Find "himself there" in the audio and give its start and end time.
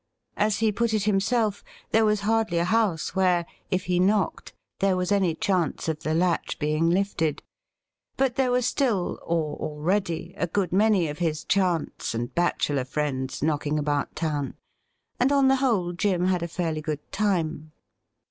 1.03-2.03